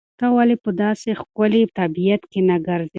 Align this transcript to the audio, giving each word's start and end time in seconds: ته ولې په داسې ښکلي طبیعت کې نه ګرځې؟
ته 0.19 0.25
ولې 0.35 0.55
په 0.63 0.69
داسې 0.83 1.09
ښکلي 1.19 1.63
طبیعت 1.77 2.21
کې 2.31 2.39
نه 2.49 2.57
ګرځې؟ 2.67 2.89